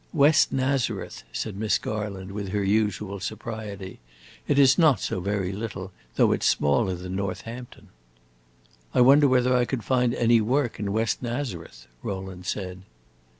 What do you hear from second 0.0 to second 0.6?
"West